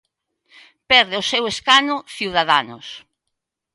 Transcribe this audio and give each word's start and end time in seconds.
Perde 0.89 1.15
o 1.21 1.27
seu 1.31 1.43
escano 1.53 1.95
Ciudadanos. 2.17 2.87